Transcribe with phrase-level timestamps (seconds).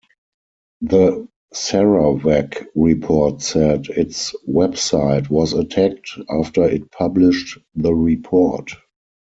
[0.81, 8.71] The "Sarawak Report" said its website was attacked after it published the report.